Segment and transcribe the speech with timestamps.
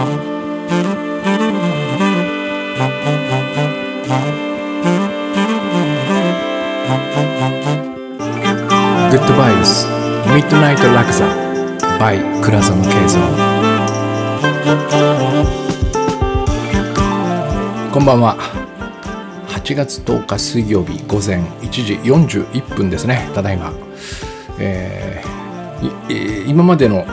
[0.00, 0.06] グ
[9.16, 9.86] ッドバイブス
[10.34, 11.26] ミッドナイトラクザ
[11.98, 13.20] by 倉園慶三
[17.92, 18.38] こんばんは
[19.48, 23.28] 8月10日水曜日午前1時41分ですね。
[23.34, 23.74] ただいま、
[24.58, 27.04] えー、今までの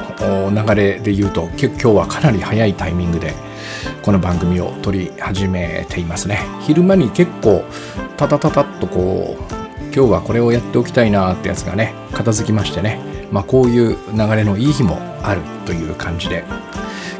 [0.52, 3.34] 流れで言うと今日はかなり早いタイミングで
[4.02, 6.40] この番組を撮り始めていますね。
[6.62, 7.64] 昼間に結構
[8.18, 9.54] タタタタッとこう
[9.94, 13.00] 今日はこれをやっておきたいなってやつがね片付きましてね、
[13.32, 16.44] まあ、こういう流れのいい日もあるという感じで。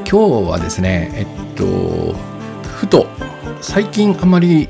[0.10, 2.16] 今日はですねえっと
[2.64, 3.08] ふと
[3.60, 4.70] 最近あまり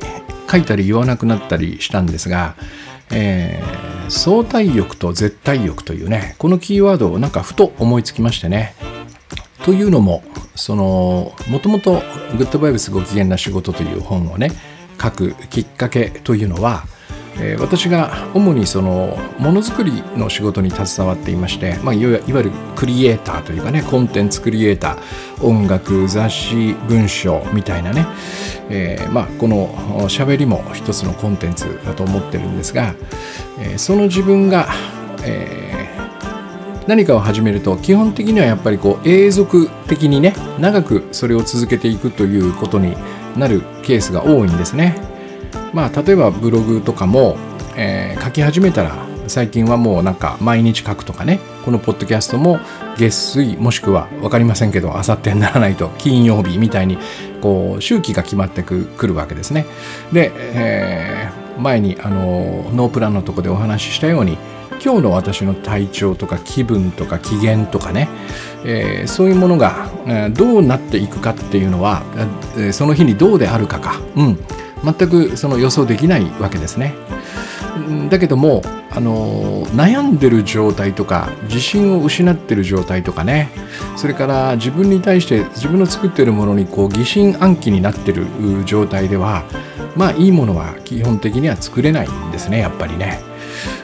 [0.49, 2.55] 書いたり言わなくなったりしたんですが、
[3.11, 8.75] えー、相対欲と絶対欲というねこのキーワードをなんかふと思いつきましてね。
[9.63, 10.23] というのも
[10.55, 12.01] そのもともと
[12.37, 14.51] 「グッドバイブスご機嫌な仕事」という本をね
[15.01, 16.85] 書くきっかけというのは
[17.39, 28.07] えー、私が主にそのものづくりの仕事に携わっていまして、まあ、いわゆるクリエイターというかねコンテンツクリエイター音楽雑誌文章みたいなね、
[28.69, 29.67] えー、まあ、この
[30.09, 32.95] 喋りも一つのコンテンツだと思ってるんですが、
[33.59, 34.67] えー、その自分が、
[35.23, 35.67] え
[36.87, 42.95] 何かを始めると基本的にはやっぱりこう永続的にね長くそれを続けていくということに
[43.37, 45.16] なるケースが多いんですね。
[45.73, 47.37] まあ例えばブログとかも、
[47.75, 48.95] えー、書き始めたら
[49.27, 51.39] 最近はもうなんか毎日書くとかね。
[51.67, 52.61] このポッドキャストも
[52.97, 56.97] 月水もしくは分かりませんけどあさってにならないと金曜日みたいに
[57.41, 59.65] こう周期が決まってくるわけですね。
[60.13, 64.37] で、えー、前にあのノープランのとこでお話ししたように
[64.81, 68.07] 今日の私の体調とか気分とか機嫌とかね、
[68.63, 72.03] えー、そういうものが、えー、どうなっていくかっていうのは、
[72.55, 74.39] えー、その日にどうであるかか、うん、
[74.83, 76.95] 全くその予想できないわけですね。
[78.09, 78.61] だけども
[78.91, 83.49] あの悩んでる状態とか自信を失ってる状態とかね
[83.95, 88.25] それから自分に対して自分の作ってるものにこう疑心暗鬼になってる
[88.65, 89.43] 状態では
[89.95, 93.19] まあいいものは基本的には作れないんですねやっぱりね。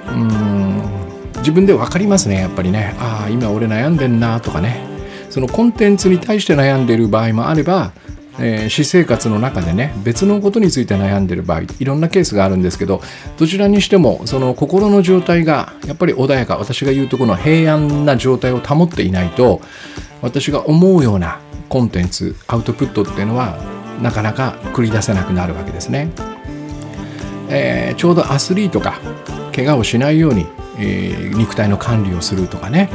[0.07, 1.03] うん
[1.37, 4.81] 自分で分かりますねやっぱりねああ今俺悩んでんなとかね
[5.29, 7.91] そのコンテンツに対して悩んでる場合もあれば
[8.39, 13.01] えー、私生活の中でね別のことについて悩んでる場合いろんなケースがあるんですけど
[13.37, 19.61] どちらにしてもその心の状態がやっぱり穏やか私が言うとこの平安な状態を保っていないと
[20.21, 21.39] 私が思うような
[21.69, 23.57] コンテンツアウトプットっていうのは
[24.01, 26.09] なかなか繰り出せなくなるわけですね、
[27.49, 28.93] えー、ちょうどアスリートが
[29.55, 32.89] 怪我をしないようにえー、肉体の管理をするとかね、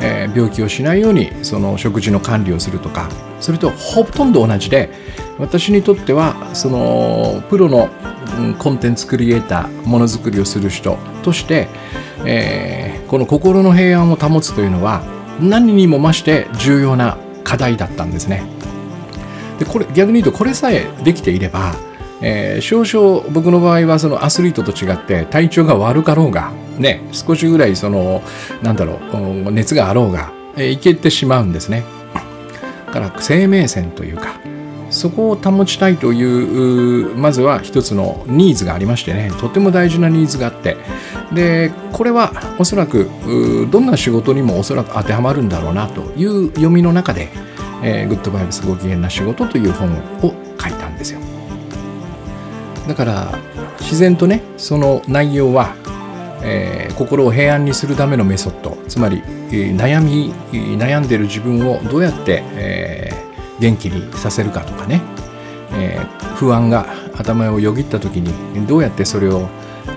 [0.00, 3.08] えー、病気をしないようにその食事の管理をするとか
[3.40, 4.90] それとほとんど同じで
[5.38, 7.88] 私にとってはそのプロの
[8.58, 11.68] コンテンツクリエイターものづくりをする人として、
[12.26, 15.02] えー、この心の平安を保つというのは
[15.40, 18.42] 何にも増して重要な課題だったんですね。
[19.58, 21.74] でこれ逆に言うとこれさえできていれば
[22.22, 28.22] えー、少々僕の場合はそのアスリートと違って体調が悪かろうがね少しぐらいその
[28.62, 31.84] なんだろう熱があろうが、えー、いけてしまうんですね
[32.86, 34.40] だから生命線というか
[34.90, 40.76] そこを保ちたいというまずは一つのニーズがありましてねとても大事なニーズがあって
[41.32, 43.08] でこれはおそらく
[43.70, 47.30] どんな仕事にもおそらく当てはまるんだろうなという読みの中で
[47.82, 49.90] 「えー、グッドバイブスご機嫌な仕事」という本
[50.22, 51.21] を書いたんですよ。
[52.88, 53.38] だから
[53.80, 55.74] 自然とねその内容は、
[56.42, 58.76] えー、心を平安にするためのメソッド。
[58.88, 60.32] つまり、えー、悩み
[60.78, 65.00] 悩んでる自分をどうやって、えー、元気にさせるかとかね、
[65.74, 65.98] え、
[66.36, 69.48] 不安が頭をよぎった時にどうやってそれを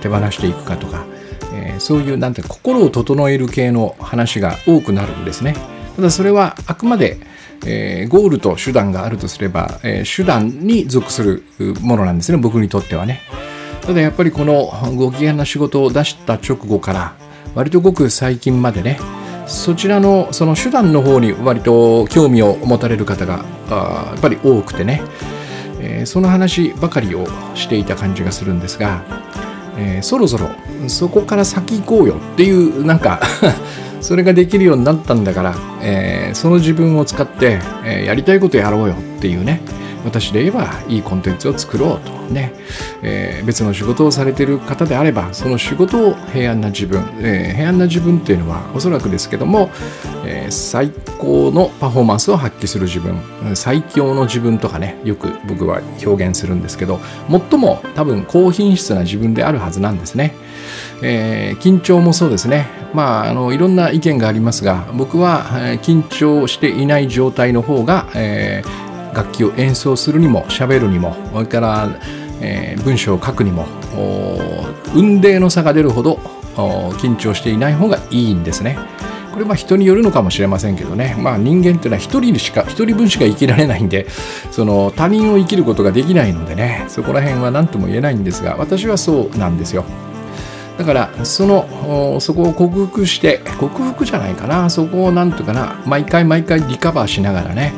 [0.02, 1.06] 手放していくかとか、
[1.53, 5.56] え、そういうなんて心を整える系の話が多くなるんですね。
[5.96, 7.17] ただそれはあくまで
[7.66, 11.44] えー、ゴールと手段があるとすれば、えー、手段に属する
[11.82, 13.22] ものなんですね僕にとってはね。
[13.82, 17.14] ただやっぱりこのご機嫌な仕事を出した直後から
[17.53, 19.00] 割とごく最近までね
[19.46, 25.03] そちらのその手段の方に割と興味を持たれる方があやっぱり多くてね、
[25.79, 29.03] えー、その話ばかりをしていた感じがするんですが、
[29.78, 30.50] えー、そろそろ
[30.88, 33.22] そこから先行こうよっていうなんか
[34.05, 39.61] それができるようになったんだから、えー、その自分を使って、えー、やりたいことやろうよっていうね、
[40.05, 42.53] 私で言えばいいコンテンツを作ろうとね、
[43.02, 49.72] えー、別の仕事をされてる方であればその仕事を平安な自分、えー、平安な自分っていうのはおそらくですけども、
[50.23, 53.19] えー、最高のパフォーマンスを発揮する自分
[53.55, 60.35] 最強の自分とかねよく僕は表現するんですけど最も多分高品質な自分であるはずなんですね。
[61.02, 71.90] えー、緊張もそうですね、まあ、あのいろんな意見がありますが僕は、えー、緊張していない状態の方が、えー、楽器を演奏するにも喋るにもそれから、
[72.42, 73.68] えー、文章を書くにも
[74.96, 76.16] 運命の差が出るほど
[76.56, 78.78] 緊張していない方がいいんですね。
[79.34, 84.08] これは人によるのかもしれませんけどね、まあ、人間っていうのは一人しか一人分しか生きられないんで
[84.50, 89.84] その他人を生きることができないのでねそこら辺は何とも言えないんですが私はそうなんですよ。
[90.78, 94.70] だからそのそこを克服して克服じゃないかな。
[94.70, 95.82] そこをなんとかな。
[95.86, 97.74] 毎回毎回リカバーしながらね。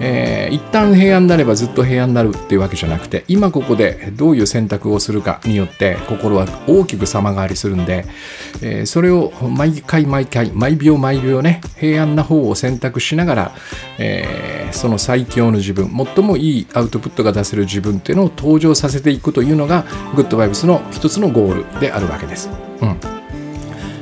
[0.00, 8.04] えー、一旦平安になればずっと平安になるっていうわけじゃなくて今ここでどういう選択をするかによって心は大きく様変わりするんで、
[8.62, 13.54] えー、それを毎回毎回毎秒毎秒ね平安な方を選択しながら、
[13.98, 19.84] えー、その最強の自分最もいいアウトプットが出せる自分っていうのを登場させていくというのが
[20.14, 22.50] グッドバイブスの一つのゴールであるわけです。
[22.80, 23.00] うん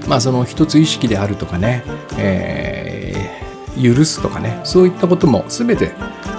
[0.08, 1.82] まあその一つ意識であるとかね、
[2.19, 3.24] えー
[3.81, 5.93] 許すとかねそういったことも全て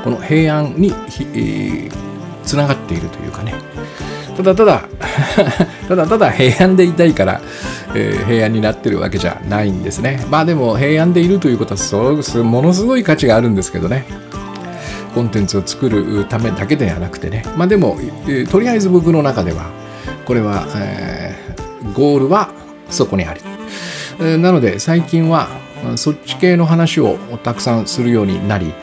[0.03, 0.93] この平安に、
[2.43, 3.55] つながっているというかね。
[4.37, 4.83] ただただ
[5.87, 7.41] ただただ平安でいたいから、
[7.95, 10.23] えー、平安になってるわけじゃないんですね。
[10.29, 14.05] まあでも平安でいるということはそうものすごい価値があるんですけどね。
[15.15, 17.43] コンテンツを作るためだけではなくてね。
[17.57, 17.97] まあでも、
[18.27, 19.71] えー、とりあえず僕の中では
[20.25, 22.49] これは、えー、ゴールは
[22.89, 23.41] そこにあり、
[24.19, 25.47] えー、なので最近は
[25.97, 28.73] そっち系の話をたくさんするようになり、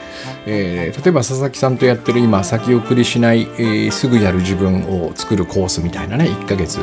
[0.46, 6.80] えー、例えば佐々木さんとやってる今先送りしない、えー、すぐやる自分を作るコースみたいなね1ヶ月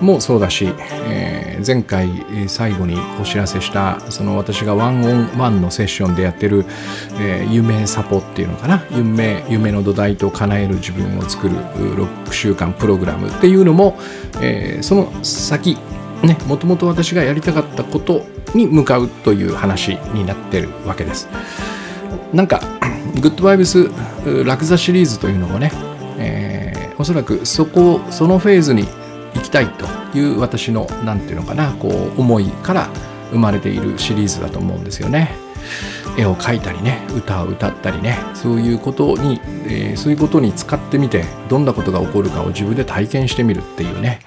[0.00, 0.68] もそうだし、
[1.06, 2.08] えー、前回
[2.48, 6.64] 最後にお知らせしたその私がワンオンワンのセッションでやってる、
[7.20, 13.98] えー、夢サポっていうのかな夢夢の土台と叶える自分を作る6週間プログラムっていうのも、
[14.40, 15.76] え、その先
[16.24, 21.28] ねもともと私がやりたかったことに向かうという話になってるわけです
[22.32, 22.60] なんか
[23.20, 23.90] グッドバイブス
[24.44, 25.70] 楽座シリーズというのもね、
[26.18, 28.86] えー、おそらくそこそのフェーズに
[29.34, 29.86] 行きたいと
[30.18, 32.88] いう私の何て言うのかなこう思いから
[33.30, 35.44] 生まれているシリーズだと思うんですよね。
[36.16, 44.20] 絵を描いたりね歌を歌ったりねそういうことに、えー、そういうことに使ってみてどんなことが起こるかを自分で体験してみるっていうね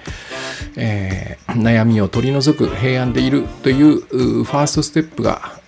[0.80, 5.58] えー、悩みを取り除く平安でいるというファーストステップが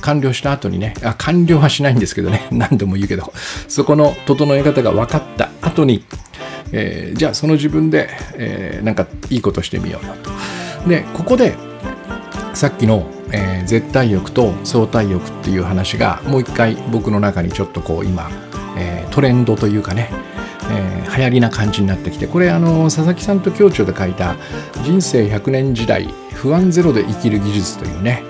[0.00, 3.32] 完了した後にねあ完了はしないんですけどね 何度も言うけど
[3.68, 6.04] そこの整え方が分かった後に、
[6.72, 10.88] えー、じゃあその自分で、えー、なんかいいことしてみようよと。
[10.88, 11.54] でここで
[12.52, 18.28] さっきの、えー、絶対欲と相対欲っていう話がもう一回僕の中にちょっとこう今、
[18.76, 20.10] え、トレンドというかね
[20.72, 24.36] えー、流行りな感じになってきてこれあの佐々木さんと共著で書いた
[24.82, 28.22] 「人生100年時代不安ゼロで生きる技術」というね、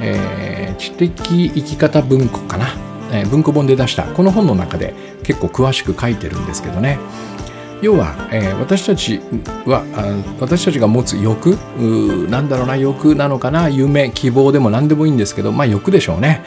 [0.00, 2.68] えー、知的生き方文庫かな、
[3.10, 6.98] えー、文庫本で出したこの本の中で結構詳しく書いてるんですけどね
[7.80, 9.20] 要は、えー、私たち
[9.66, 9.84] は
[10.40, 11.50] 私たちが持つ欲
[12.28, 16.42] なんだろうな欲なのかな夢希望でも何でもいいんですけどまあ欲でしょうね、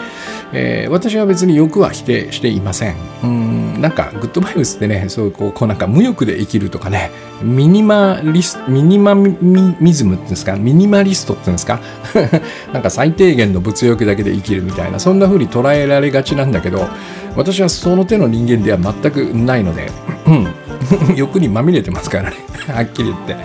[0.53, 2.95] えー、私は別に欲は否定していません。
[3.23, 3.51] うん
[3.81, 7.09] なんかグッドバイブスってねそうこうこうなんか無欲で生きるとかね
[7.41, 11.79] ミニマリスミニマミズムっていうんですかミニマリストっていうんですか
[12.71, 16.87] なんか最低限の物欲だけで生きるみたいなそんな風に捉えられがちなんだけど
[17.35, 19.89] 私はその手の人間では全くないので
[20.27, 20.60] うん。
[21.15, 22.37] 欲にまみれてますからね。
[22.67, 23.35] はっきり言って。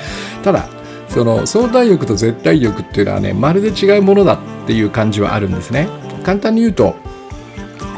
[0.43, 0.69] ただ
[1.09, 5.89] その相対欲と絶対欲っていうのはねまるで違うものだっていう感じはあるんですね。
[6.25, 6.97] 簡単に言うと、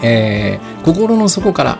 [0.02, 1.78] えー、心の底から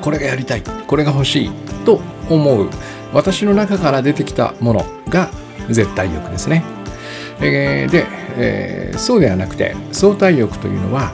[0.00, 1.50] これがやりたいこれが欲しい
[1.84, 2.68] と思う
[3.12, 5.30] 私の中から出てきたものが
[5.68, 6.64] 絶対欲ですね、
[7.40, 11.12] えー、で、えー、そうではなくて相対欲というのは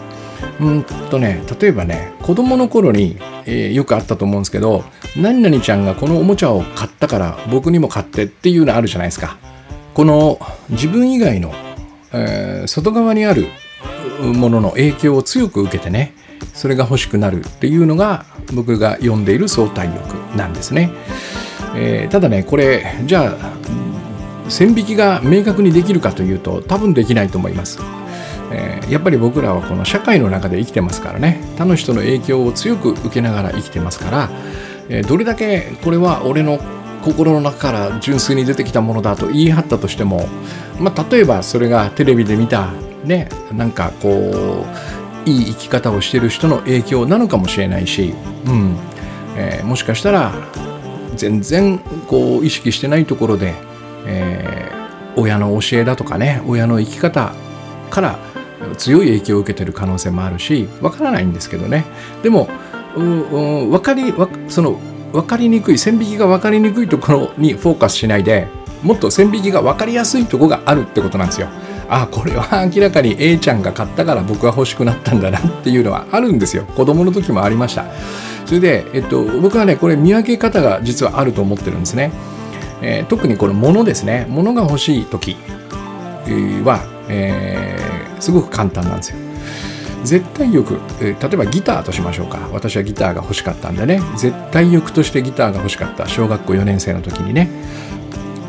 [0.60, 4.84] うんとね例えばね子供の頃に、えー、よくあったと思うんですけど
[5.16, 9.38] 何々ちゃんがこのおもちゃを買ったから僕にも買ってっていうのあるじゃないですか。
[9.94, 10.38] この
[10.68, 11.54] 自分以外の、
[12.12, 13.46] えー、外側にある
[14.20, 16.14] ものの影響を強く受けてね
[16.52, 20.90] それが欲しくなるっていうのが僕が読んでいる相対欲なんですね、
[21.74, 27.78] えー、ただねこれじゃあ線引きが明確にできるかというと多分できないと思います。
[28.52, 31.40] えー、やっぱり僕らはこの社会の中で生きてますからね。
[31.56, 34.30] 他の人の影響を強く受けながら生きてますから、
[34.88, 36.58] えー、どれだけこれは俺の
[37.02, 40.28] 心の中から純粋に出てきたものだと言い張ったとしても、
[40.80, 42.72] まあ、例えばそれがテレビで見た
[43.04, 44.64] ねなんかこ
[45.26, 48.14] ういい生き方をしてる人の影響なのかもしれないし、
[48.46, 48.76] うん。
[49.36, 50.32] えー、もしかしたら
[51.14, 53.54] 全然こう意識してないところで、
[54.06, 57.34] えー、親の教えだとかね親の生き方
[57.90, 58.18] から
[58.76, 61.84] 強い影響を受けてる可能性もあるしわからないんですけどね。
[62.22, 62.48] でも
[62.96, 64.14] 分かり
[64.48, 64.80] その
[65.12, 68.48] 分かりにくい線引きが分かりにくいところにフォーカスしないで
[68.82, 71.48] もっと線引きが分かりやすいところがあるってことなんですよ。
[71.88, 76.64] あこれは明らかに A ちゃんが買ったから僕は欲しくなったんだなっていうのはあるんですよ。
[76.64, 77.84] 子供の時もありました。
[78.44, 82.12] それで、えっと、僕はねこれ見分け方が実はあると思ってるんですね、
[82.80, 84.26] えー、特にこの物ですね。
[84.28, 85.36] 物が欲しい時
[86.64, 87.85] は、えー、
[88.20, 89.16] すごく簡単なんですよ。
[90.04, 92.48] 絶対欲、え、例えばギターとしましょうか。
[92.52, 94.00] 私はギターが欲しかったんでね。
[94.16, 96.06] 絶対欲としてギターが欲しかった。
[96.08, 97.50] 小学校4年生の時にね。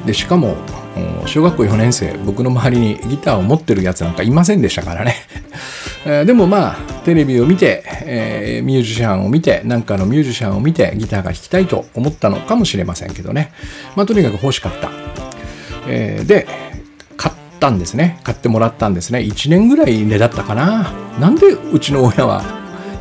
[0.06, 0.56] でしかも
[1.26, 5.16] 小学校4年生僕の周りにギターを持ってるやつなんかいませんでしたからね。
[6.26, 13.52] でもまあテレビを見て、えー、ミュージシャンを見てなんかのミュージシャンを見てギターが弾きたいと思ったのかもしれませんけどね。
[13.96, 14.90] まあとにかく欲しかった、
[15.88, 16.48] えー、で
[17.60, 18.20] たんですね。
[18.24, 19.20] 買ってもらったんですね。
[19.20, 20.92] 1年ぐらい値だったかな。
[21.20, 22.44] なんでうちの親は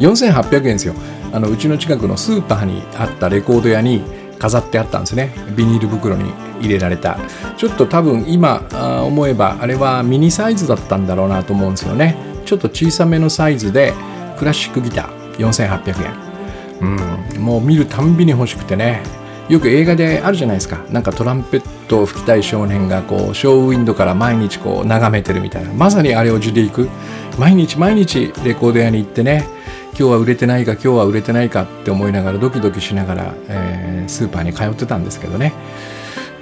[0.00, 0.94] 4800円ですよ。
[1.32, 4.02] あのうちの近くのスーパーにあったレコード屋に
[4.38, 5.32] 飾ってあったんですね。
[5.56, 7.18] ビニール袋に入れられた。
[7.56, 8.62] ちょっと多分今
[9.06, 12.16] 思えばあれはミニサイズだったんだろうなと思うんですよね。
[12.44, 13.92] ちょっと小さめのサイズで
[14.38, 16.26] クラシックギター4800円。
[16.80, 19.02] うんもう見るたんびに欲しくてね。
[19.48, 20.84] よく映画であるじゃないですか。
[20.90, 25.72] なんかトランペットを吹きたい少年がこうショーウィンドから毎日こう眺めてるみたいな。
[25.72, 26.88] まさにあれを地で行く
[27.38, 29.46] 毎日毎日レコード屋に行ってね
[29.98, 35.52] 今日は売れてないか今日は売れてないかって思いながらドキドキしながら、えー、スーパーに通ってたんですけどね。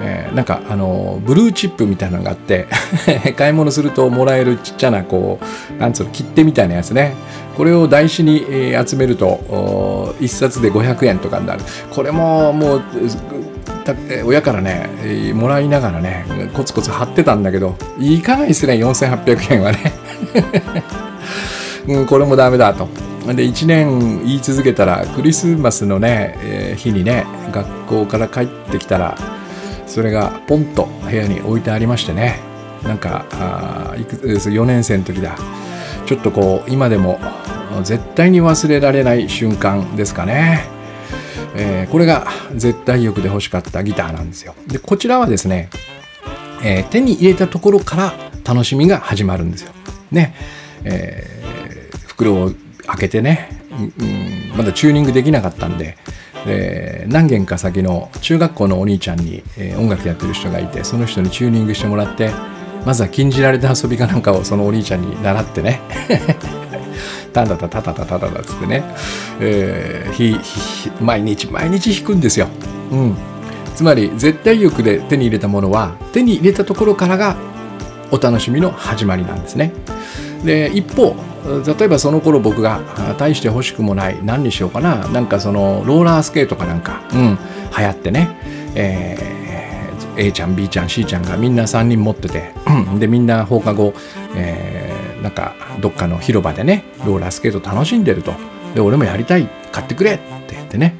[0.04, 2.66] えー、なんかあのブルーチップみたいなのがあって
[3.36, 7.14] 買い物するともらえるちっちゃなこうなんつうの切手みたいなやつね。
[7.56, 11.60] これを台紙に、え、集めると1冊で500円とかになる。
[11.90, 12.82] これももう
[14.24, 14.88] 親からね、
[15.34, 19.92] もらいながらねコツコツ貼ってたんだけどいかないですね4800円はね、
[21.86, 22.88] うん、これもダメだと。
[23.26, 29.16] で1年言い続けたらクリスマスのね、えー、日にね学校から帰ってきたら
[29.86, 32.40] それがポンと部屋に置いてありましてね。
[32.82, 35.36] なんかあいく4年生の時だ。
[36.06, 37.18] ちょっとこう今でも
[37.82, 40.64] 絶対に忘れられない瞬間ですかね、
[41.56, 44.54] えー、これが絶対欲で欲しかったギターなんですよ。
[44.66, 45.70] でこちらはですね、
[46.62, 48.14] えー、手に入れたところから
[48.44, 49.72] 楽しみが始まるんですよ。
[50.10, 50.34] ね、
[50.84, 52.52] えー、袋を
[52.86, 53.48] 開けてね、
[53.98, 55.96] うん、まだチューニングできなかったんで。
[56.46, 62.30] えー、何軒か先の中学校のお兄ちゃんに、えー、音楽やってる人がいてその人にチューニングしてもらって
[62.84, 65.80] まずは禁じられた遊びかなんかをそのお兄ちゃんに習ってね
[67.32, 68.84] タンタタタタタタタタつってね、
[69.40, 72.46] えー、ひ毎日毎日弾くんですよ。
[72.92, 73.16] うん、
[73.74, 77.36] つまり絶対欲で手に入れたものは手に入れたところからが
[78.12, 79.72] お楽しみの始まりなんですね。
[80.44, 82.80] で一方例えばその頃僕が
[83.18, 87.38] 大して欲しくもない何にしようかななんかそのローラースケートかなんか、うん、
[87.76, 88.36] 流行ってね、
[88.74, 92.52] えー、A ちゃん B ちゃん C ちゃんがみんな3人持ってて
[92.98, 93.92] でみんな放課後、
[94.34, 98.32] えー、なんかどっかの広場でねローラースケート楽しんでると。
[98.74, 100.96] で俺もやりたい買ってくれって言ってね。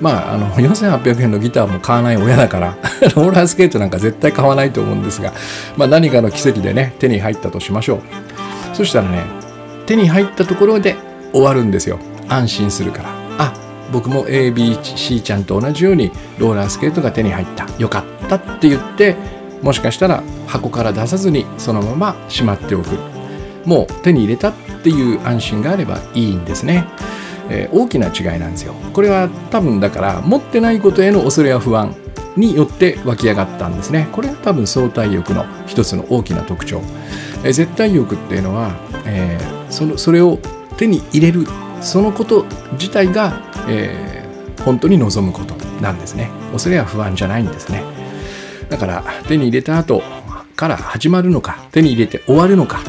[0.00, 2.76] まあ、あの4800円のギターも買わない親だから
[3.14, 5.32] ローラースケートなんか絶対買わないと思うんですが、
[5.76, 8.00] まあ、何かの奇跡でね手に入ったとしましょう。
[8.76, 9.43] そしたらね
[9.86, 10.96] 手に入ったところで
[11.32, 11.98] 終わるんですよ。
[12.28, 13.10] 安心するから。
[13.38, 13.54] あ
[13.92, 17.66] 僕も ABC ちゃんと同じようにローラースケートが手に入った。
[17.78, 19.16] よかったって言って
[19.62, 22.96] もしかしたら箱から出さずにそのまましまっておく。
[23.64, 26.84] もう手に入れたっていう安心があればいいんですね、
[27.48, 28.74] えー、大きな違いなんですよ。
[28.92, 31.94] これは多分だから持ってないことへの恐れや不安
[32.36, 34.08] によって湧き上がったんですね。
[34.12, 36.82] これが多分相対欲の一つの大きな特徴、
[37.42, 38.72] えー、絶対欲っていうのは、
[39.06, 40.38] えーそのそれを
[40.76, 41.46] 手に入れる
[41.82, 46.30] そのこと自体が、えー、本当に望むことなんですね。
[46.52, 47.82] 恐れは不安じゃないんですね。
[48.68, 50.02] だから手に入れた後
[50.54, 52.80] から始まるのか手に入れて終わるのか。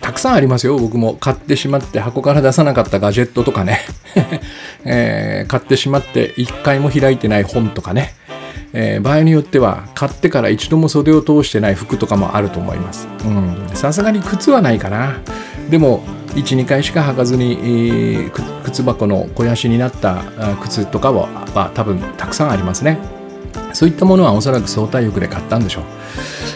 [0.00, 0.78] たくさんありますよ。
[0.78, 3.80] 僕も買ってしまって箱から出さなかったガジェットとかね、
[4.84, 8.14] えー、買ってしまって一回も開いてない本とかね、
[8.72, 13.06] えー、場合によっては買ってから一度も袖を通してない服とかもあると思います。
[13.74, 15.18] さすがに靴はないかな。
[15.68, 16.02] でも
[16.34, 18.30] 12回しか履かずに、
[18.64, 20.22] 靴箱の肥やしになった
[20.60, 22.98] 靴とかは、まあ、多分たくさんありますね。
[23.72, 25.84] そういったものはおそらく相対欲で買ったんでしょう、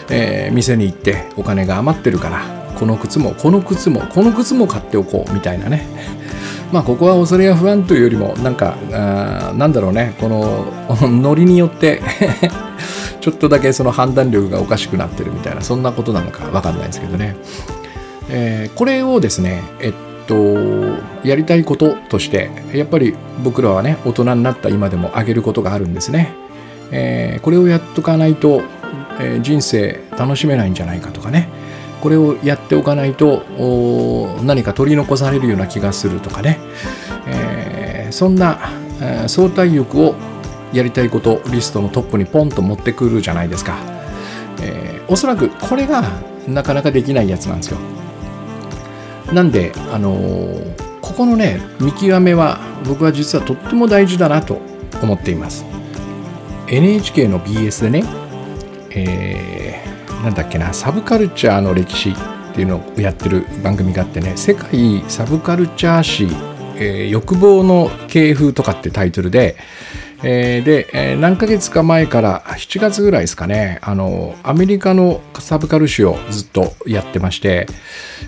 [0.09, 2.43] えー、店に行ってお金が余ってるから
[2.77, 5.85] この靴もこの靴もこの靴も買っておこうみたいなね。
[6.73, 10.15] まあここは恐れや不安というよりもなんかあなんだろうね。
[10.19, 10.65] この
[11.07, 12.01] ノリによって
[13.21, 17.35] ちょっとだけその判断力がおかしくなってるみたいなそんなことなのかわかんないですけどね、
[18.29, 19.93] えー、これをですねえっ
[20.27, 20.35] と
[21.27, 26.33] やりたいこととしてやっぱり僕らはね大人になった今でもあげることがあるんですね、
[26.91, 28.63] えー、これをやっとかないと、
[29.19, 31.49] えー、人生楽しめないんじゃないかとかね。
[32.01, 33.39] これをやっておかないと
[34.43, 36.59] 何か取り残されるような気がするとかね、
[37.25, 38.59] えー、そんな、
[39.01, 40.13] えー、相対欲を
[40.71, 43.79] やりたいことリストのトップにポンと持ってくるじゃないですか、
[44.61, 46.03] えー、おそらくこれが
[46.47, 47.94] なかなかできないやつなんですよ。
[49.33, 54.59] なんであのー、ここのね見極めは僕は実はとっても大事だなと
[55.01, 55.65] 思っています。
[56.67, 58.03] NHK の BS でね、
[58.91, 59.65] えー
[60.25, 62.15] なんだっけなサブカルチャーの歴史っ
[62.55, 66.23] ていうのをやってる番組があってね「世界サブカルチャー史、
[66.77, 69.55] えー、欲望の系風」とかってタイトルで、
[70.23, 77.67] えー、で、えー、何ヶ月か前から7月ぐらいですかねあのアメリカのサブカル誌をずっとやってまして、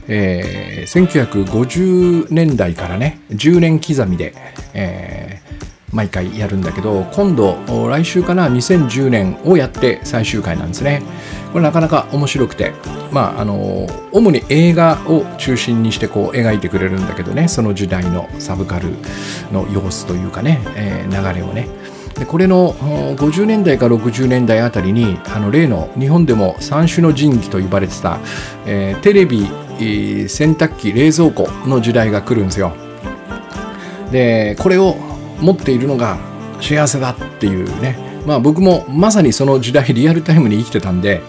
[0.08, 4.34] えー、1950年代からね10年刻みで、
[4.74, 7.58] えー毎回やるんだけど今度
[7.89, 11.01] 来週かな2010年をやって最終回なんですね。
[11.51, 12.74] これなかなか面白くて
[13.12, 18.89] まああの主に映画を中心にしてこう描いてくれるんだけどねその時代のサブカル
[19.51, 21.68] の様子というかね、えー、流れをね。
[22.13, 28.20] でこれの50年代か60年代あたりにあの例の日本でも三種の神器と呼ばれてた、
[28.66, 29.46] えー、テレビ、
[30.27, 32.74] 洗濯機冷蔵庫の時代が来るんですよ。
[34.12, 35.07] でこれを
[35.39, 36.17] 持っているのが
[36.62, 37.98] 幸せだっていうね。
[38.25, 41.22] まあ僕もまさにその時代リアルタイムに生きてたんで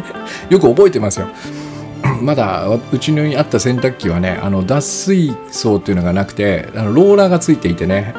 [0.48, 1.28] よく覚えてますよ。
[2.22, 8.14] まだうちにあった洗濯機はねあの脱水槽っていうのがなくてあのローラーがついていてね。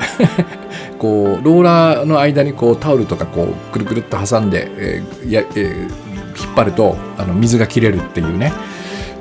[0.99, 8.51] こうローラーの間にこうタオルとかこうくるくるっと挟んで、えーやえー、引っ張るとあの水が切れるっていうね。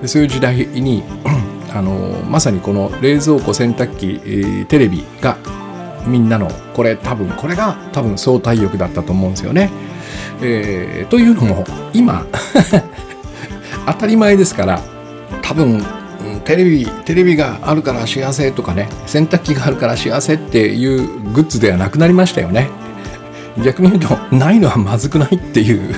[0.04, 1.02] そういう時代に
[1.72, 5.36] あのまさにこの冷蔵庫洗濯機、えー、テレビが
[6.06, 9.70] みんなのこれ多分これが多分相対欲だったと思うんですよね。
[10.42, 12.26] えー、というのも今
[13.86, 14.80] 当たり前ですから
[15.42, 15.84] 多分
[16.44, 22.68] テレビテレビがあるから幸せとかね洗濯機があるから幸せっていうグッズではなくなりましたよね。
[23.64, 25.94] 逆に言うとないのはまずくないっていう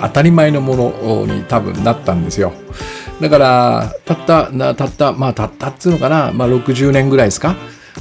[0.00, 2.52] 当たり前のものに多分なったんですよ。
[3.20, 7.56] だからたったたったまあたったっつうのかな、まあ、60年ぐらいですか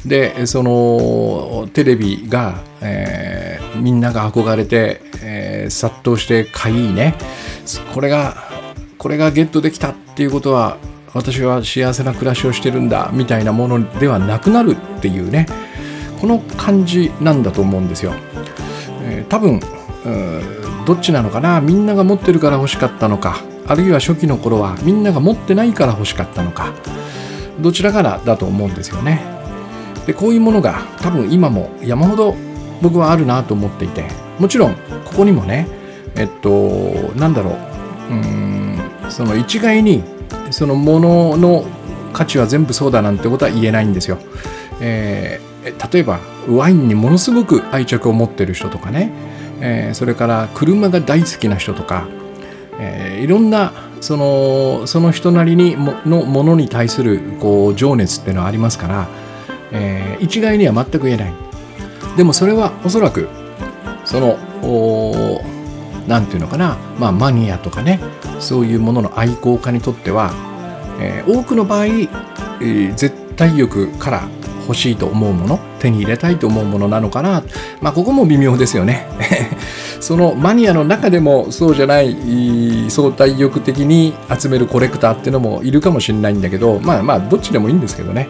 [0.06, 7.16] でそのテレビが、えー、みんなが憧れて、えー、殺到して買いね。
[7.94, 8.36] これが
[8.98, 10.78] これがゲットできたっていうことは
[11.14, 15.48] 私は幸せな暮らしをしてるんだみたいなものではなくなるっていうね。
[16.22, 18.14] この感じなんだと思うんですよ。
[19.04, 19.60] えー、多分
[20.86, 21.62] どっちなのかな？
[21.62, 23.38] みんなが持ってるから欲しかったのか。
[23.68, 26.74] あるいは初期の頃はみんなが持ってないから欲しかったのか。
[27.60, 29.39] どちらからだと思うんですよね。
[30.06, 32.36] でこういうものが多分今も山ほど
[32.82, 34.06] 僕はあるなと思っていて
[34.40, 35.68] もちろんここにもね
[36.16, 36.50] えっと
[37.16, 37.52] なんだろ
[38.10, 40.04] ううんその一概に
[40.52, 41.66] そのものの
[42.14, 44.18] 価値は全部そうだなんてことは言えないんですよ。
[44.82, 49.12] えー、例えばワインにものすごく愛着を持ってる人とかね、
[49.62, 52.08] えー、それから車が大好きな人とか、
[52.80, 59.08] えー、いろんなそのその人なりにものものに対するこう情熱っていうのはありますから
[59.72, 61.34] えー、一概には全く言えない。
[62.18, 63.28] でもそれはおそらく
[64.06, 64.38] その
[66.08, 68.00] 何て言うのかな、まあ、マニアとかね。
[68.40, 70.32] そういうものの愛好家にとっては、
[71.00, 74.30] えー、多くの場合、えー、絶対欲から
[74.68, 77.44] 欲しいと思うもの手に入れたいと思うものなのかな。
[77.82, 79.08] まあここも微妙ですよね。
[80.00, 82.16] そのマニアの中でもそうじゃない
[82.90, 88.30] 相対欲的に集めるコレクターっていうのもいるかもしれないんだけどまあまあどっちでもいいんですけどね。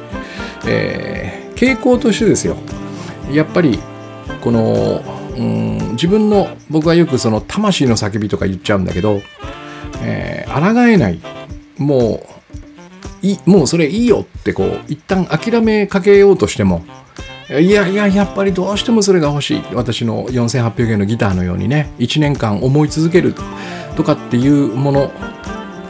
[0.66, 2.58] えー、傾向としてですよ
[3.32, 3.80] やっぱり
[4.42, 5.02] この、
[5.38, 9.22] うん、自分の僕はよくその魂の叫びとか言っちゃうんだけど、
[10.02, 11.20] えー、抗えない
[11.78, 12.22] も
[13.24, 16.86] ういもうそれいいよってこう一旦諦めかけようとしても、
[17.50, 19.64] いやいややっぱりどうしてもそれが欲しい。
[19.74, 23.34] 私の4800円のギターのようにね1年間思い続ける
[23.98, 25.12] とかっていうもの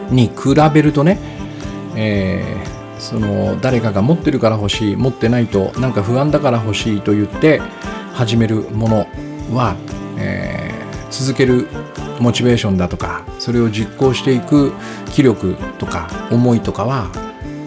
[0.10, 1.20] に比べるとね、
[1.96, 2.44] え、
[3.00, 7.60] その誰かが持ってるから欲しい持ってないとなんか不安だから欲しいと言って
[8.14, 9.08] 始めるもの
[9.56, 9.76] は、
[10.18, 11.68] えー、続ける
[12.20, 14.74] モチベーションだとかそれを実行していく
[15.14, 17.10] 気力とか思いとかは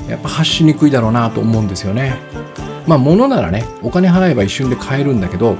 [0.08, 2.16] やっぱ発しにくいだろうなと思うんですよね。
[2.86, 5.56] まあ物ならねお金払えば一瞬で買えるんだけど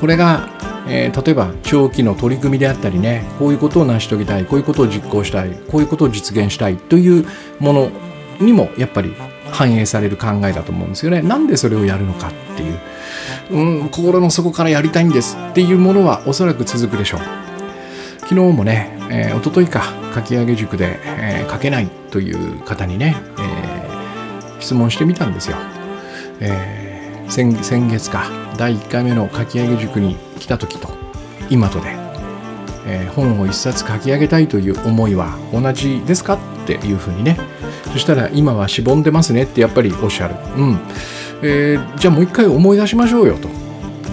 [0.00, 0.48] これが、
[0.88, 7.26] えー、例えば長期の取り組みであったりねこういうことを成し遂げたいこういうことを実行したいこういうことを実現したいという
[7.60, 7.90] もの
[8.42, 9.14] にもやっぱり
[9.50, 11.22] 反映される考えだと思うんですよね。
[11.22, 12.78] なんでそれをやるのかっていう、
[13.50, 17.20] うん、心の底からやりたいんですっていうものはおそらく続くでしょう。
[18.20, 25.56] 昨日もね、えー、一昨日かかき上げ塾で、えー、書けないという方にね、えー、質問してみたんですよ。
[26.40, 28.26] えー、先先月か
[28.56, 30.88] 第1回目の書き上げ塾に来た時と
[31.50, 31.90] 今とで、
[32.86, 37.38] えー、本を一冊書き上げたいという思いは同じですかっていうふうにね
[37.92, 40.34] そしたら今はしぼんでますねってやっぱりおっしゃる。
[40.56, 40.78] うん。
[41.42, 43.48] えー、じゃあもう一回思い出しましょうよと。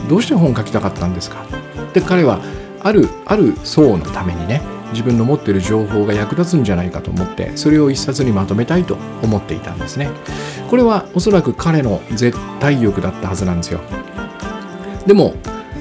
[0.10, 1.46] どうして本書きたかったんですか？
[1.94, 2.39] で彼は
[2.82, 4.62] あるある層のためにね
[4.92, 10.10] 自分の持ってる情報が役立つんじゃないかと思ってそれを一冊にまとめたいと思っていたんですね
[10.70, 13.82] これはおそらく彼の絶対欲だったはずなんですよ
[15.06, 15.36] でも、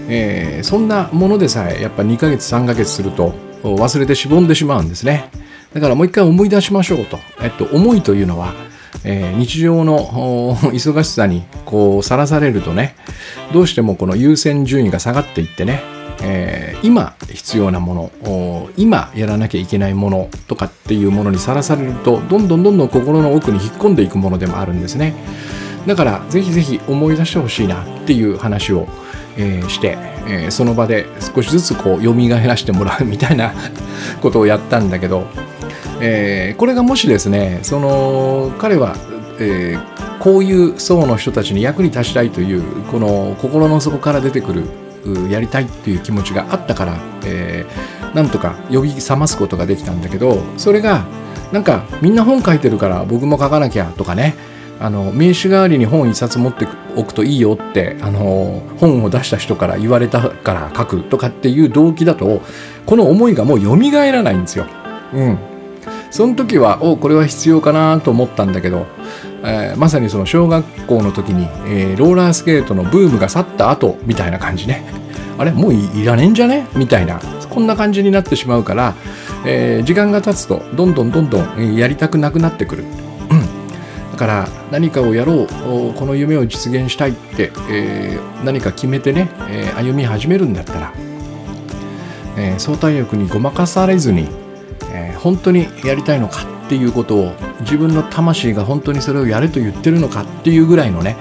[0.08, 5.30] えー、そんなものでさえやっぱ2ヶ月3ヶ月すると忘れてしぼんでしまうんですね
[5.78, 8.52] だからもう一回思い出しましょうと、えっと、思いというのは
[9.04, 12.96] えー、日常の忙しさにこうさらされるとね
[13.52, 15.82] どうしてもこの優先順位が下がっていってね
[16.20, 25.14] えー、今必要なもの今やらなきゃいけないものとかっていうものにさらされるとどんどんどんどん心の奥に引っ込んでいくものでもあるんですね。
[25.86, 28.88] だからぜひぜひ思い出してほしいなっていう話を、
[29.36, 33.54] えー、して、えー、その場で少しずつこう蘇らしてもらうみたいな
[34.20, 35.28] ことをやったんだけど、
[36.00, 38.96] えー、これがもしですねその彼は、
[39.40, 44.64] えー、こういう層の人たちに役に立ちたいというこの心の底から出てくる
[45.30, 51.06] やりたいっていう気持ちがあったから、えー、なんとか呼び覚ますことができたんだけどそれが
[51.52, 54.34] なんかみんな本書いてるから僕も書かなきゃとかね
[54.80, 62.42] あの名刺代わりに本一冊持っておくといいよってあの本を出した人から言われたから書くとかっていう動機だと
[62.86, 64.66] この思いがもう蘇らないんですよ。
[65.12, 65.38] うん、
[66.10, 68.86] その時はおこれは必要かなと思ったんだけど
[69.42, 74.84] えー、まさにその小学校の時に、えー、ローラースケートのブームが去った後みたいな感じね。
[75.38, 76.66] あれもういらねえんじゃね？
[76.74, 78.94] みたいなこんな感じになってしまうから、
[79.46, 82.84] えー、時間が経つとどんどんどんどんやりたくなくなってくる、
[84.10, 85.46] だから何かをやろう
[85.94, 90.92] この夢を実現したいって、えー、何か決めてね、えー、歩み始めるんだったら、
[92.36, 94.28] えー、相対欲にごまかされずに、
[94.92, 101.16] えー、本当にやりたいのかっていうことを自分の魂が本当にそれをやれと言ってるのかっていうぐらいのね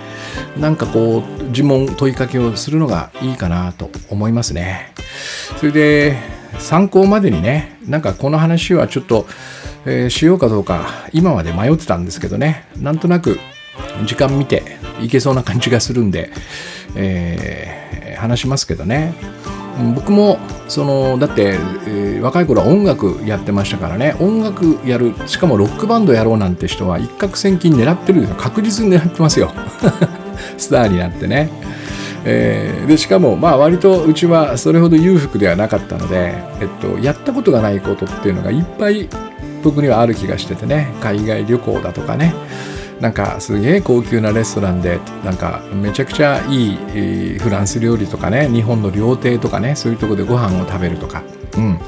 [0.59, 4.93] なんかこう自問問いかけをするのがいいかなと思いますね。
[5.57, 6.17] それで
[6.59, 9.25] 参考までにねなんかこの話はちょっと、
[9.85, 12.67] えー、しようかどうか今まで迷ってたんですけどね。
[12.77, 13.39] なんとなく
[14.05, 16.31] 時間見ていけそうな感じがするんで、
[16.95, 19.13] えー、話しますけどね。
[19.95, 24.15] 僕もそのだって、えー、若い頃は音楽やってましたからね。
[24.19, 29.51] 音楽やるしかもロックバンドやろうなんて人は一攫千金狙ってる確実に狙ってますよ。
[30.57, 31.49] スターになってね、
[32.25, 39.07] えー、でしかもまあ割とうちはそれほど裕福ではなかったので、えっと、やったことがないことっていうのがいっぱい
[39.63, 40.93] 僕にはある気がしててね。
[41.01, 42.33] 海外旅行だとかね。
[42.99, 51.23] なんかすげえ高級なレストランでなんかめちゃくちゃいいフランス料理とかね日本の料亭とかねそういうとこでご飯を食べるとか。
[51.57, 51.79] うん。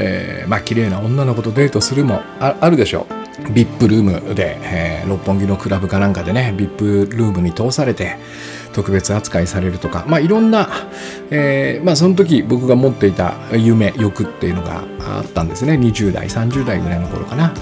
[0.00, 3.06] えー、まあ綺麗な女の子とデートするもあるでしょ。
[3.10, 3.18] う
[3.52, 8.16] VIP ルームで、えー、六本木のクラブかなんかでね VIP ルームに通されて
[8.78, 10.68] 特別扱いされるとか、まあ、いろんな、
[11.30, 15.72] えー、まあ、その時僕が持っていた夢欲っていうのがあったんですね。
[15.72, 17.52] 20代30代ぐらいの頃かな。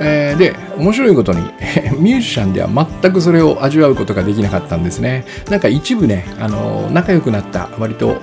[0.00, 1.40] えー、で面白いことに
[2.00, 2.68] ミュージシャンでは
[3.02, 5.26] 全くそれを味わうことができなかったんですね。
[5.50, 8.16] なんか一部ねあの仲良くなった割と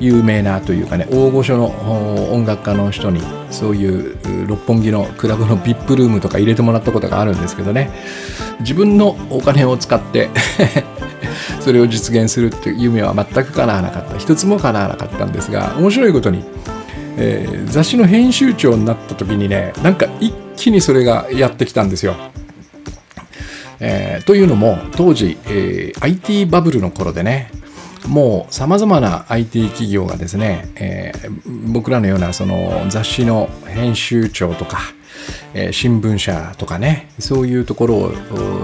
[0.00, 7.90] 有名なというかね大御所の音楽家の人にそういう六本木のクラブの VIP ルームとか入れてもらったことがあるんですけどね。
[8.60, 10.30] 自分のお金を使って
[11.60, 14.18] それを実現するっていう夢は全く叶わなかった。
[14.18, 16.44] 一つも叶わなかったんですが面白いことに、
[17.16, 22.16] えー、雑誌の編集長になった時にねなんか一気にそれがやってきたんですよ。
[23.80, 27.52] えー、というのも当時、えー、IT バブルの頃でね
[28.08, 34.78] もうさまざまな IT 企業がですね、えー、僕らのようなその雑誌の編集長とか、
[35.54, 38.12] えー、新聞社とかねそういうところを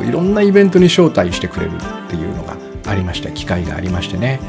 [0.05, 3.31] いろんなイベントに招待してくれるっていうのがありました。
[3.31, 4.41] 機会がありましてね。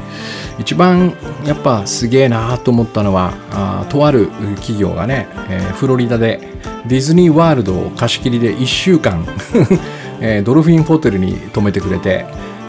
[0.58, 1.14] 一番
[1.44, 6.40] やっぱすげえなと思ったのはあとある企業がね、えー、フロリダで
[6.86, 9.26] ディズニーワールドを貸し切りで1週間
[10.20, 12.24] えー、ドルフィンホテルに泊めてくれて、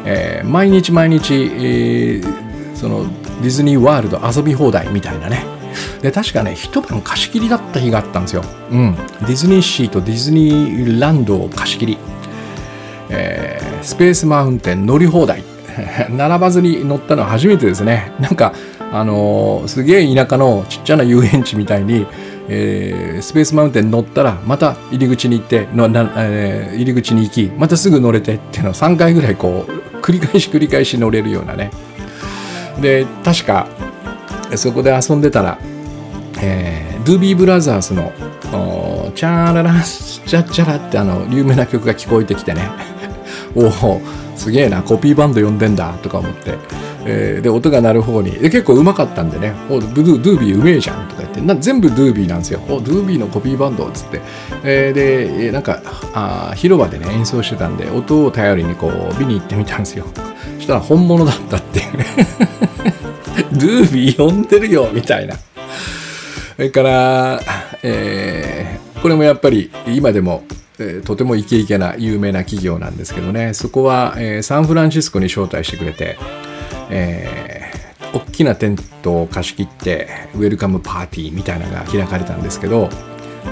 [0.06, 3.06] えー、毎日毎日、えー、その
[3.42, 5.57] ディズニーワールド遊び放題みたいなね。
[6.02, 11.98] で確かね一晩貸し切りだった日があったんですよ、うん、ディズニーシーとディズニーランドを貸し切り、
[13.10, 15.44] えー、スペースマウンテン乗り放題。
[16.10, 18.12] 並ばずに乗ったのは初めてですね。
[18.20, 18.54] なんか
[18.92, 22.08] あのー、すげえ田舎のちっちゃな遊園地みたいに
[22.50, 31.72] えー、スペースマウンテン乗ったらまた入り口に行ってのな、えー、入り口に行きまたすぐ乗れてっていうのを3回ぐらいこう繰り返し繰り返し乗れるようなね。
[32.82, 33.68] で確か
[34.56, 35.58] そこで遊んでたら、
[36.42, 38.12] えー、ドゥービーブラザーズの
[39.16, 42.70] 「チャーララチャチャラ」ってあの有名な曲が聞こえてきてね。
[43.56, 44.02] おお
[44.36, 46.56] すげえなコピーバンド呼んでんだとか思って。
[47.10, 51.40] えー、で音が鳴る方にで結構うまかったんでね「おドゥドゥービーうめえじゃん」とか言って。
[51.40, 54.22] な全部ドゥービーなんですよ「おドゥービーのコピーバンド」っつって、
[54.64, 55.82] えー、でなんか
[56.14, 60.06] あ広場でね演奏してたんで音を頼りにこう見に行ってみたんですよ。
[60.58, 61.98] そしたら本物だったっていう。
[61.98, 62.06] ね
[63.54, 65.36] ドゥービー呼んでるよみたいな。
[65.36, 67.42] それから、
[67.84, 70.44] えー、これもやっぱり今でも
[70.80, 73.54] えー、とてもイケイケな有名な企業なんですけどね。
[73.54, 76.18] そこは、えー、サンフランシスコに招待してくれて、
[76.90, 82.90] えー、大きなテントを貸し切ってウェルカムパーティーみたいなのが開かれたんですけど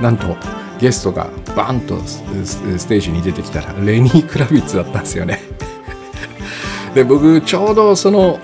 [0.01, 0.35] なんと
[0.79, 5.39] ゲストがバーンとステージに出てきたらレニー・クラビッツだったんですよね。
[6.93, 8.39] で僕ちょうどその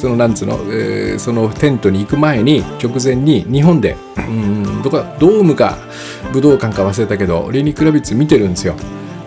[0.00, 5.76] そのなんつうの、えー、そのテントに行く前に直前に日本でうんどこドームか
[6.32, 8.74] 武道館か忘れたけどレニー・クラビッツ見てるんですよ。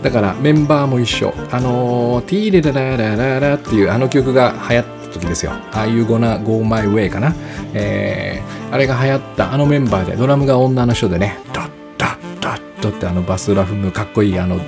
[0.02, 1.32] だからメンバーも一緒。
[1.52, 5.52] あのー、ティーレラララララっていうあの曲が流行った時ですよ。
[5.72, 7.36] ああいうゴナ Go My Way かな、
[7.76, 11.38] えー、あれが流行ったあのメンバーでドラムが女の人でね。
[11.54, 14.60] ドッドッドッドってあのバスラフムかっこいいあの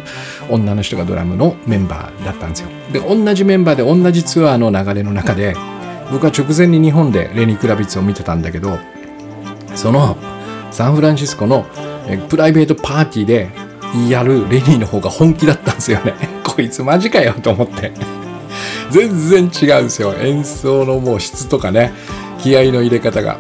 [0.52, 2.70] 女の人がドラムのメンバーだったんですよ。
[2.94, 5.56] で同じメンバーで同じツアーの流れの中で
[6.12, 8.78] 僕は直前に日本でレニー・クラビッツを見てたんだけど
[9.76, 10.18] その
[10.72, 11.66] サンフランシスコの
[12.30, 13.50] プライベートパーティーで
[14.10, 16.14] やるレニーの方が本気だったんですよね。
[16.44, 17.94] こいつマジかよと思って。
[18.92, 20.14] 全然違うんですよ。
[20.22, 21.94] 演奏のもう質とかね、
[22.40, 23.38] 気合の入れ方が。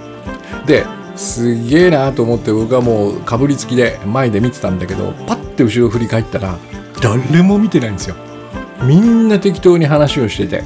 [0.65, 6.58] で、すげえなと思って僕はもうかぶりつきで前で見てたんだけど、パッて後ろ振り返ったら、
[7.01, 8.15] 誰も見てないんですよ。
[8.84, 10.63] みんな適当に話をしてて、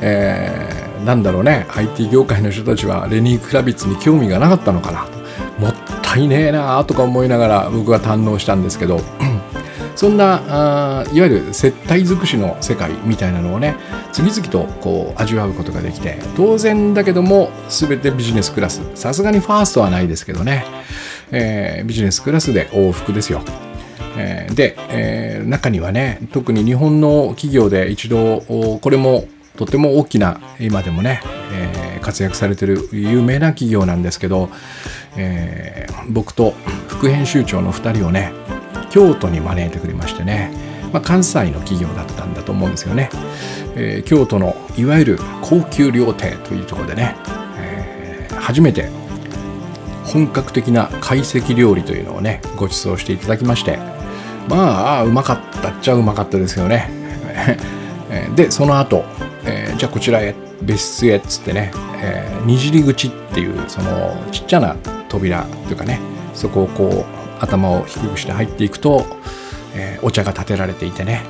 [0.00, 5.06] えー、なんだろうね、IT 業界の人たちはレニー・クラビッツに興味がなかったのかな。
[5.58, 9.00] もったいねえなとか思いながら僕は堪能したんですけど。
[9.94, 13.76] そんなあいわゆる接待尽くしの世界みたいなのをね
[14.10, 18.80] 次々とこう味わうことができて当然だけども全てビジネスクラス。
[18.94, 20.64] さすがにファーストはないですけどね、
[21.30, 23.42] えー、ビジネスクラスで往復ですよ。
[24.16, 28.40] えー、で、えー、中にはね特に日本の企業で一度
[28.80, 31.20] これもとても大きな今でもね、
[31.52, 34.50] えー、活躍されてる有名な企業なんですけど、
[35.16, 36.52] えー、僕と
[36.88, 38.32] 副編集長の2人をね
[38.90, 40.52] 京都に招いてくれましてね、
[40.92, 43.10] まあ、関西の企業だったんだと思うんですよね、
[43.76, 47.16] えー、京都のいわゆる高級料亭というところでね、
[47.58, 48.90] えー、初めて
[50.04, 53.78] 本格的な懐石料理というのをねご馳走していただきまして
[54.48, 56.90] まあうまかったっちゃうまかったですよね。
[58.34, 59.04] でその後、
[59.44, 64.76] えー、じゃあこちらへ別室へっつってね、えー、にじり口っていうそのちっちゃな
[65.08, 66.00] 扉というかね
[66.34, 67.04] そこをこう
[67.42, 69.04] 頭を低くして入っていくと、
[69.74, 71.22] えー、お茶が立てられていてね、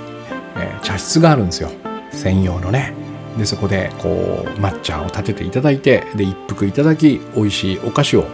[0.56, 1.70] え、茶室があるんですよ。
[2.10, 2.92] 専用のね。
[3.38, 8.26] でそこでこう抹茶を立てていただいてで一服いただき美味しいお菓子を、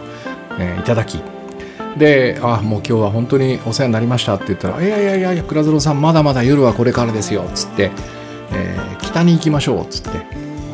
[0.59, 1.21] え、いただき。
[1.97, 7.91] で「あもう今日は本当にお世話になりました」って言ったら「いやいやいやいや倉園さんまだまだ夜はこれからですよ」っつって、
[9.09, 10.09] 北に行きましょう」っつって、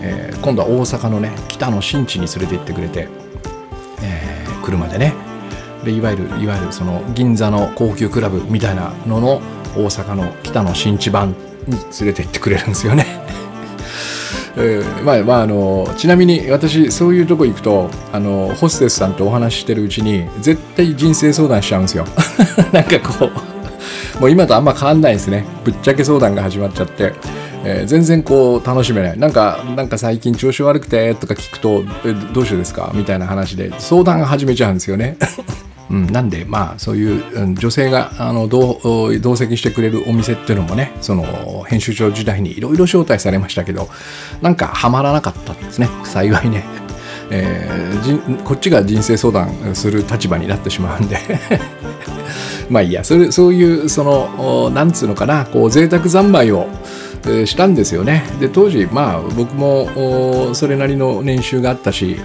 [0.02, 3.08] えー、今度は大阪のね北の新地に連れて行ってくれて、
[4.02, 5.14] えー、車でね
[5.84, 9.42] でいわゆるいわゆるその銀座の高級クラブみたいなのの
[9.76, 11.30] 大阪の北の新地版
[11.68, 13.06] に連れて行ってくれるんですよね。
[14.58, 22.06] えー、まあまああのちなみに私そういうとこ行くとあのホステスさんとお話ししてるうちに絶対人生相談しちゃうんですよ。
[22.72, 23.30] なんかこ
[24.18, 27.14] うもう今とあんま変わんないですねぶっちゃけ相談が始まっちゃって、
[27.66, 29.20] えー、全然こう楽しめない。
[29.20, 32.92] なんかなんか最近調子悪くてとか聞くとえどうしてですか？
[32.94, 35.18] みたいな話で相談が始めちゃうんですよね。
[35.88, 38.80] うん、なんでまあそういう、女性があの同
[39.22, 43.88] 同席してくれるお店っていうのもねその編集長時代にいろいろ招待されましたけど
[44.42, 45.88] なんかハマらなかったんですね。
[46.04, 46.64] 幸いね、
[47.30, 51.18] えー、こっちが人生相談する立場になってしまうんで。
[52.68, 53.04] まあいいや。
[53.04, 56.68] それそういうそのなんつうのかなこう贅沢三昧を
[57.46, 58.24] したんですよね。
[58.40, 62.18] で当時まあ僕もそれなりの年収があったし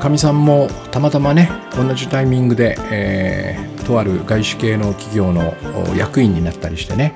[0.00, 5.54] かみさんもたまたまね同じタイミングで、えー、とある外資系の企業の
[5.96, 7.14] 役員になったりしてね、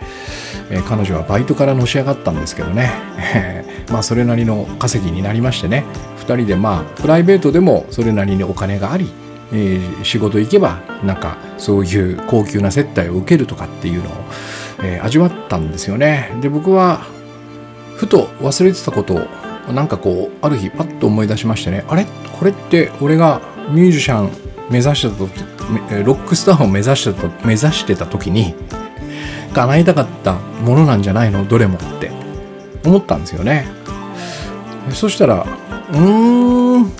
[0.71, 2.91] えー、彼女はバイトからのし上がったんですけどね、
[3.35, 5.85] え、 まあそれなりの稼ぎになりましてね。
[6.27, 9.11] 2人でまあプライベートでもそれなりにお金があり、
[9.53, 14.13] えー、仕事行けばなんかそういう高級な接待を受けるとかっていうのを、
[14.83, 16.31] え、味わったんですよね。
[16.41, 17.14] で僕は
[17.97, 21.85] ふと忘れてたことをなんかこうある日パッと思い出しましてね。
[21.89, 22.07] あれ？
[22.39, 24.31] これって俺がミュージシャン
[24.71, 25.33] 目指してた時
[26.05, 28.55] ロックスターを目指してた目指してた時に
[29.55, 31.47] 叶えたかったものなんじゃないの？
[31.47, 32.11] どれもって
[32.85, 33.67] 思ったんですよね。
[34.91, 35.47] そしたら
[35.93, 36.93] うーん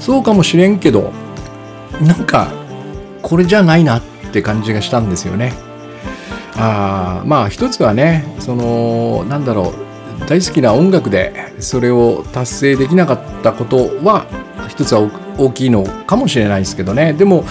[0.00, 1.12] そうかもしれんけど
[2.02, 2.48] なんか
[3.22, 5.54] これじゃないなって感じがしたんですよね。
[6.56, 9.85] あまあ一つはねそのなんだろう
[10.28, 14.26] 大好きな音楽でそれを達成できなかったことは
[14.68, 15.00] 一つは
[15.38, 17.12] 大きいのかもしれないですけどね。
[17.12, 17.44] でも、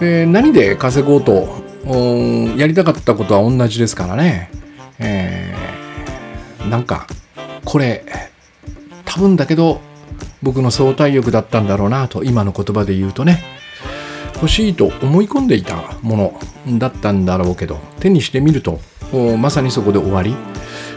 [0.00, 1.48] えー、何で稼ごうと
[2.56, 4.50] やりたかったことは同じですからね、
[4.98, 7.06] えー、なんか
[7.64, 8.04] これ
[9.04, 9.80] 多分だけど
[10.42, 13.60] 僕の相対欲だったんだろうなと今の言葉で言うとね。
[14.34, 18.80] 欲しいと思い込んでいたものだったんだろうけど手にしてみると
[19.36, 20.34] まさにそこで終わり。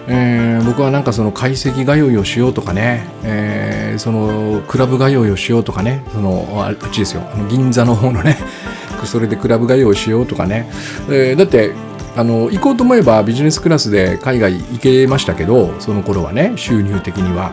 [0.07, 7.21] えー、僕はなんかその解析通いをしようとかね、えー、そのクラブ通いをしようとかねそのあっちですよ。
[7.33, 8.37] あの銀座の方のね
[9.05, 10.69] それでクラブ通いをしようとかね、
[11.09, 11.71] えー、だって
[12.15, 17.51] あの行こうと思えばビジネスクラスで海外行けましたけどその頃はね収入的には。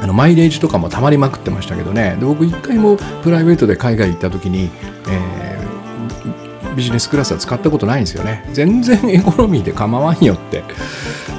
[0.00, 2.16] あのマイレージとかもたまりまくってましたけどね。
[2.18, 4.68] で僕一回もプライベートで海外行った時に、
[5.08, 5.51] えー、
[6.76, 8.44] ビジネスクラスは使ったことないんですよね。
[8.52, 10.62] 全然エコノミーで構わんよって。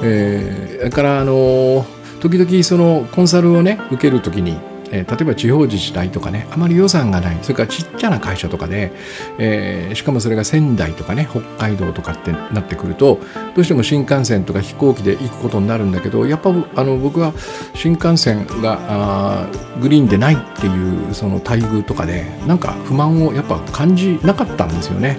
[0.02, 1.86] えー、だからあの
[2.20, 4.58] 時々そのコンサルをね受ける時に
[4.94, 8.94] えー、例えば地方自治体とかねあまり予算がないそれからちっちゃな会社とかで、
[9.40, 13.20] えー、しかもそれが仙台とかね北海道とかってなってくると
[13.56, 17.34] どうしても新幹線とか飛行機で行くことになるんだけどやっぱあの僕は
[17.74, 19.50] 新幹線があ
[19.82, 25.18] グリーンでないっていうその待遇とかでなんか不満をやっぱ感じなかったんですよね。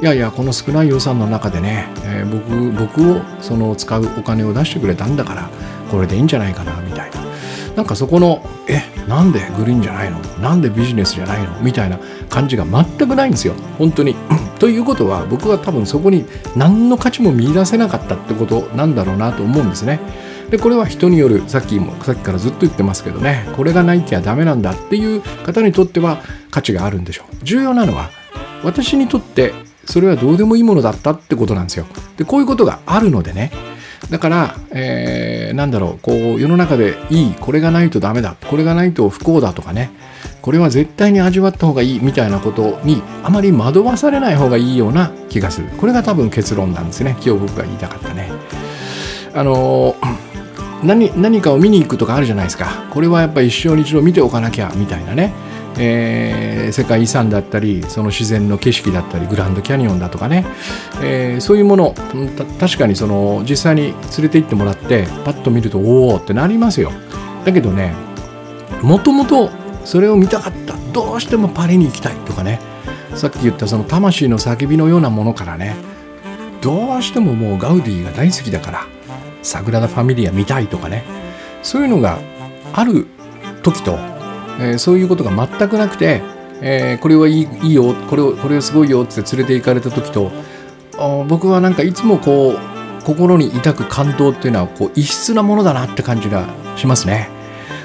[0.00, 5.50] いやいやこの少ない予算の中でね、えー、僕僕をその使うお金を出してくれたんだから
[5.90, 7.17] これでいいんじゃないかなみたいな
[7.78, 10.18] なんかそこのえなんでグリーンじゃないの？
[10.42, 11.60] なんでビジネスじゃないの？
[11.60, 13.54] みたいな感じが全くないんですよ。
[13.78, 14.16] 本当に。
[14.58, 16.24] ということは僕は多分そこに
[16.56, 20.00] 何の価値も見いだせなかったってことなんだろうなと思うんですね。
[20.50, 23.48] でこれは人によるさっきもさっきからずっと言ってますけどね。
[23.56, 27.36] これがないきゃダメなんだっていう方にとっては価値があるんでしょう。
[27.44, 28.10] 重要なのは
[28.64, 31.86] 私にとってそれはどうでもいいものだったってことなんですよ。
[32.16, 33.52] でこういうことがあるのでね
[34.10, 39.90] だから、えー、なんだろうこう世の中でいいこれがないとダメだこれがないと不幸だとかね
[40.40, 45.68] これは絶対に味わった方がいいみたいなことにあまり惑わされない方がいいような気がする。
[45.76, 47.10] これが多分結論なんですね。
[47.22, 48.30] 今日僕が言いたかったね。
[49.34, 49.94] あの
[50.82, 52.86] 何何かを見に行くとかあるじゃないですか。
[52.90, 55.32] これはやっぱ一生に一度見ておかなきゃみたいなね。
[55.78, 60.44] えー、世界遺産だったりその自然の景色だったりグランドキャニオンだとかね、
[61.00, 61.94] えー、そういうもの
[62.58, 66.92] 確かにその実際に連れて行ってもらってパッと見るとおおってなりますよ。
[67.44, 67.94] だけどね
[68.82, 69.50] もともと
[69.84, 70.76] それを見たかった。
[70.92, 72.60] どうしてもパリに行きたいとかね。
[73.14, 75.76] さっき言ったその魂の叫びのようなものからね。
[76.60, 78.86] どうしてももうガウディが大好きだから
[79.42, 81.04] サグラダ・ファミリア見たいとかね。
[81.62, 82.18] そういうのが
[82.72, 83.06] ある
[83.62, 83.98] 時と
[84.58, 86.22] えー、そういうことが全くなくて、
[86.60, 90.30] えー、これはいいいいよこれをこれすごいよって連れて行かれた時と
[91.28, 97.38] 僕はなんかいつもこう心に抱く感動っていうのはこう異質なものだなって感じがしますね。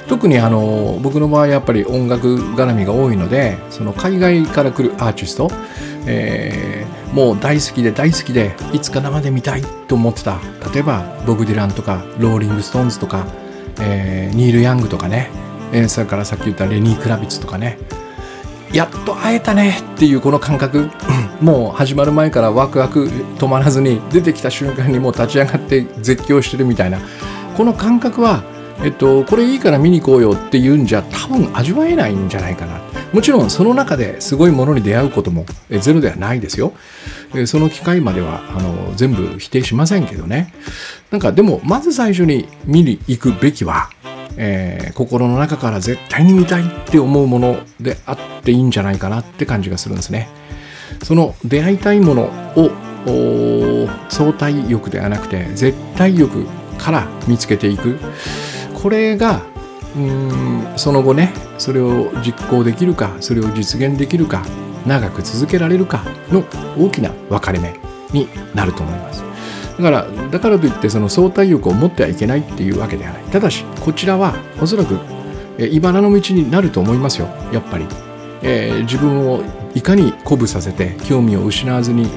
[0.08, 5.50] 特にあの僕の場合やっぱり音楽絡みが多いのでその海外から来るアーティスト、
[6.06, 10.40] えー、もう大好きで大好きでいつか生で見たいと思ってた
[10.74, 13.26] 例えばボブ・ディランとかローリング・ストーンズとか、
[13.80, 15.30] えー、ニール・ヤングとかね
[15.74, 17.78] えー、それからさっき言ったレニー・クラビッツとかね。
[18.72, 20.90] やっと会えたねっていうこの感覚。
[21.42, 23.08] もう始まる前からワクワク
[23.38, 27.00] 止まらずに出てきた瞬間にもう立ち上がって絶叫してるみたいな。
[27.58, 28.44] この感覚は
[28.84, 32.82] えっと、これいいから見に行こうよっていうんじゃ多分味わえないんじゃないかな。
[33.14, 36.74] もちろんその中ですごいものに出会うこともゼロではないですよ。
[37.46, 40.54] その機会まではあの全部否定しませんけどね。
[41.12, 43.90] なんかでもまず最初に見に行くべきは、
[44.38, 50.30] えー、心の中から絶対に見たいって思うものであっていいんじゃないかなって感じがするんですね。
[51.04, 52.24] その出会いたいもの
[52.56, 52.72] を
[54.10, 56.46] 相対欲ではなくて絶対欲
[56.78, 57.98] から見つけていく。
[58.82, 59.42] これが
[59.96, 64.44] うんその後ねそれを実行できるかそれを実現できるか
[64.86, 66.44] 長く続けられるかの
[66.78, 67.74] 大きな分かれ目
[68.12, 69.33] になると思います。
[69.78, 73.24] だからだからといってその相対欲を持ってはいけないっていうわけではない。
[73.24, 75.00] ただしこちらはおそらく
[75.60, 77.28] 茨の道になると思いますよ。
[77.52, 77.86] やっぱり、
[78.42, 79.42] えー、自分を
[79.76, 82.08] いかに鼓舞させて興味を失わずに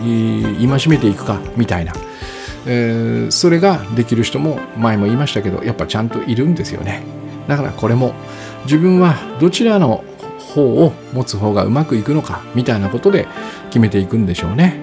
[0.69, 1.93] 戒めていくかみたいな。
[2.69, 7.03] えー、それができる人も前も言いましたけどやっぱちゃんといるんですよね。
[7.47, 8.13] だからこれも
[8.65, 10.03] 自分はどちらの
[10.39, 13.29] 方を持つ方がうまくいくのかみたいなことで
[13.69, 14.77] 決めていくんでしょうね、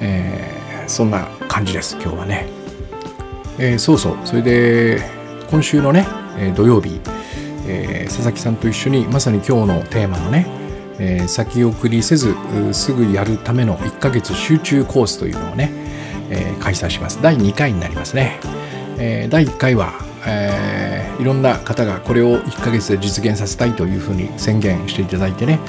[0.00, 1.28] えー、そんな
[1.58, 1.96] 感じです。
[2.00, 2.46] 今日はね、
[3.58, 4.18] えー、そうそう。
[4.24, 5.02] それで
[5.50, 6.06] 今週のね
[6.38, 7.00] え土曜日、
[7.66, 10.46] え佐々木さんと一緒にまさに今日のテーマのね
[11.00, 12.34] えー、先送りせず
[12.72, 15.70] すぐやるための1ヶ月集中コースというのをね
[16.30, 17.20] え、開催します。
[17.22, 18.38] 第2回になりますね、
[18.98, 19.94] え、第1回は、
[20.26, 25.60] えー、いろんな方がこれを1ヶ月で実現させたいというふうに宣言していただいてね、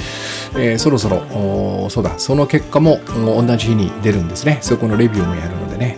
[0.57, 2.17] えそろそろそうだ。
[2.17, 4.59] その結果も同じ日に出るんですね。
[4.61, 5.68] そこのレビューもやるので。
[5.79, 5.97] ね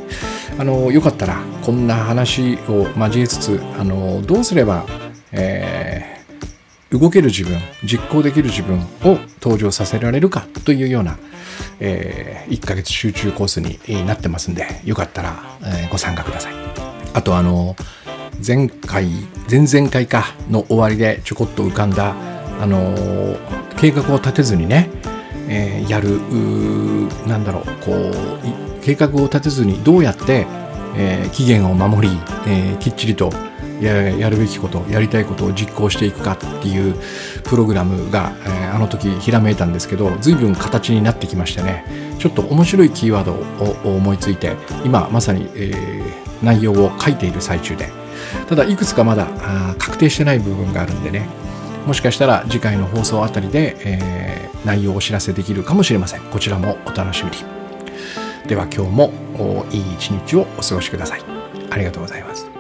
[0.58, 4.86] あのよかったらこんな話を交えつつあのどうすれば、
[5.32, 6.24] え
[6.90, 11.18] 動ける自分実行できる自分を登場させられるかというような
[11.80, 16.54] えー、1ヶ月集中コースになってますんで、よかったら、えー、ご参加ください。
[17.14, 17.76] あと、あの、
[18.46, 19.08] 前回、
[19.50, 22.16] 前々回かの終わりでちょこっと浮かんだ、
[22.60, 22.96] あの、
[23.78, 24.90] 計画を立てずにね、
[25.50, 26.20] えー、やる、
[27.28, 30.48] なんだろう、こう、計画を立てずにどうやって、
[30.96, 32.16] えー、期限を守り、
[32.48, 33.32] えー、きっちりと
[33.82, 36.96] やるべきことやりたいことを実行していくかっていう
[37.44, 41.86] プログラムが、えー、あの時ひらめいたんですけど随分形になってきましてね。
[42.20, 44.56] ちょっと面白いキーワードを思いついて
[44.86, 47.90] 今まさに、えー、内容を書いている最中で。
[48.48, 49.28] ただいくつかまだ
[49.80, 51.28] 確定してない部分があるんでね。
[51.88, 56.22] もしかしたら次回の放送あたりで、えー、内容をお知らせできるかもしれません。
[56.22, 57.61] こちらもお楽しみに。
[58.48, 59.14] では今日も
[59.72, 61.22] いい一日をお過ごしください。
[61.70, 62.51] ありがとうございます。